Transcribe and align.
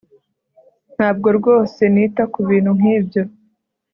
Ntabwo 0.95 1.27
rwose 1.37 1.81
nita 1.93 2.23
kubintu 2.33 2.71
nkibyo 2.79 3.21